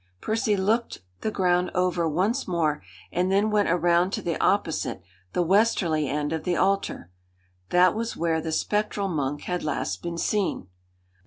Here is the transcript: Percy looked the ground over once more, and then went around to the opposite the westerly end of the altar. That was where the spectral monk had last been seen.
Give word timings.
Percy 0.19 0.57
looked 0.57 1.03
the 1.19 1.29
ground 1.29 1.69
over 1.75 2.09
once 2.09 2.47
more, 2.47 2.81
and 3.11 3.31
then 3.31 3.51
went 3.51 3.69
around 3.69 4.09
to 4.13 4.23
the 4.23 4.35
opposite 4.43 5.03
the 5.33 5.43
westerly 5.43 6.09
end 6.09 6.33
of 6.33 6.43
the 6.43 6.55
altar. 6.55 7.11
That 7.69 7.93
was 7.93 8.17
where 8.17 8.41
the 8.41 8.51
spectral 8.51 9.09
monk 9.09 9.43
had 9.43 9.63
last 9.63 10.01
been 10.01 10.17
seen. 10.17 10.69